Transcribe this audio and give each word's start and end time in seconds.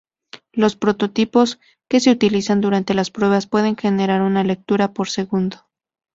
Los 0.53 0.75
prototipos 0.75 1.59
que 1.87 1.99
se 1.99 2.09
utilizan 2.09 2.59
durante 2.59 2.95
las 2.95 3.11
pruebas 3.11 3.45
pueden 3.45 3.75
generar 3.75 4.23
una 4.23 4.43
lectura 4.43 4.93
por 4.93 5.09
segundo. 5.11 5.67